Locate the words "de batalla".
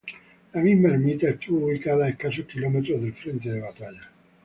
3.51-4.09